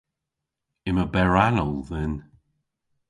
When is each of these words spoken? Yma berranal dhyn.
Yma 0.89 1.05
berranal 1.13 1.73
dhyn. 1.87 2.13